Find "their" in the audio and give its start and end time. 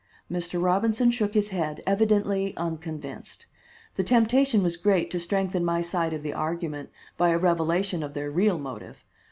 8.15-8.31